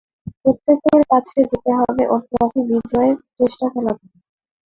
[0.41, 4.17] প্রত্যেকের কাছে যেতে হবে ও ট্রফি বিজয়ের চেষ্টা চালাতে হবে।